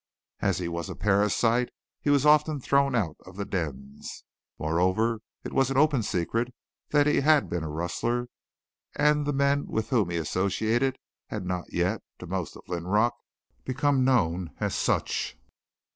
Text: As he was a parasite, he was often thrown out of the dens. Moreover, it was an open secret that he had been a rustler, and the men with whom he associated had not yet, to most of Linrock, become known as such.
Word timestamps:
As 0.39 0.57
he 0.57 0.67
was 0.67 0.89
a 0.89 0.95
parasite, 0.95 1.69
he 2.01 2.09
was 2.09 2.25
often 2.25 2.59
thrown 2.59 2.95
out 2.95 3.17
of 3.23 3.35
the 3.35 3.45
dens. 3.45 4.23
Moreover, 4.57 5.19
it 5.43 5.53
was 5.53 5.69
an 5.69 5.77
open 5.77 6.01
secret 6.01 6.55
that 6.89 7.05
he 7.05 7.19
had 7.19 7.51
been 7.51 7.63
a 7.63 7.69
rustler, 7.69 8.27
and 8.95 9.27
the 9.27 9.31
men 9.31 9.67
with 9.67 9.89
whom 9.89 10.09
he 10.09 10.17
associated 10.17 10.97
had 11.27 11.45
not 11.45 11.71
yet, 11.71 12.01
to 12.17 12.25
most 12.25 12.55
of 12.57 12.67
Linrock, 12.67 13.13
become 13.63 14.03
known 14.03 14.49
as 14.59 14.73
such. 14.73 15.37